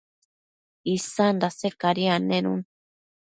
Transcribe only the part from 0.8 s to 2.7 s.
isan dase cadi annenun